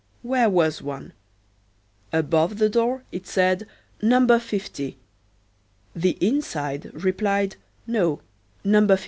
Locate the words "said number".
3.27-4.39